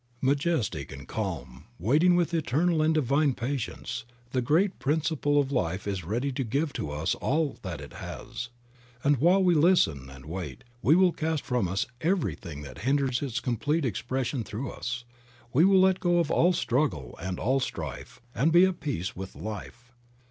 [0.19, 6.03] Majestic and calm, waiting with eternal and divine patience, the Great Principle of Life is
[6.03, 8.49] ready to give to us all that it has.
[9.03, 13.39] And while we listen and wait we will cast from us everything that hinders its
[13.39, 15.05] complete expression through us,
[15.53, 19.35] we will let go of all struggle and all strife and be at peace with
[19.35, 19.91] Life.